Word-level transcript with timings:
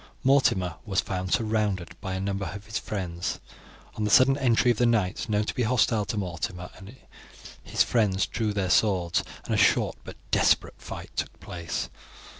Mortimer 0.23 0.77
was 0.83 0.99
found 0.99 1.31
surrounded 1.31 1.91
by 2.01 2.15
a 2.15 2.19
number 2.19 2.45
of 2.55 2.65
his 2.65 2.79
friends. 2.79 3.37
On 3.93 4.03
the 4.03 4.09
sudden 4.09 4.35
entry 4.35 4.71
of 4.71 4.77
the 4.77 4.87
knights 4.87 5.29
known 5.29 5.43
to 5.43 5.53
be 5.53 5.61
hostile 5.61 6.05
to 6.05 6.17
Mortimer 6.17 6.71
his 7.63 7.83
friends 7.83 8.25
drew 8.25 8.51
their 8.51 8.71
swords, 8.71 9.23
and 9.45 9.53
a 9.53 9.57
short 9.59 9.95
but 10.03 10.17
desperate 10.31 10.81
fight 10.81 11.11
took 11.15 11.39
place. 11.39 11.87